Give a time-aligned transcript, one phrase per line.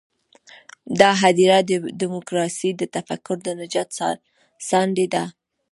[0.99, 3.89] دا هدیره د ډیموکراسۍ د تفکر د نجات
[4.69, 5.23] ساندې ده.